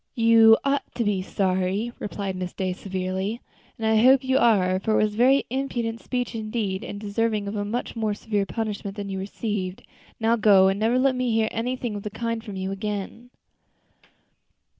"You 0.15 0.57
ought 0.65 0.91
to 0.95 1.03
be 1.03 1.21
sorry," 1.21 1.91
replied 1.99 2.35
Miss 2.35 2.53
Day, 2.53 2.73
severely, 2.73 3.39
"and 3.77 3.85
I 3.85 3.97
hope 4.01 4.23
you 4.23 4.39
are; 4.39 4.79
for 4.79 4.93
it 4.99 5.03
was 5.03 5.13
a 5.13 5.17
very 5.17 5.45
impertinent 5.51 6.01
speech 6.01 6.33
indeed, 6.33 6.83
and 6.83 6.99
deserving 6.99 7.47
of 7.47 7.55
a 7.55 7.63
much 7.63 7.95
more 7.95 8.15
severe 8.15 8.47
punishment 8.47 8.97
than 8.97 9.09
you 9.09 9.19
received. 9.19 9.83
Now 10.19 10.37
go, 10.37 10.69
and 10.69 10.79
never 10.79 10.97
let 10.97 11.13
me 11.15 11.29
hear 11.31 11.49
anything 11.51 11.93
of 11.93 12.01
the 12.01 12.09
kind 12.09 12.43
from 12.43 12.55
you 12.55 12.71
again." 12.71 13.29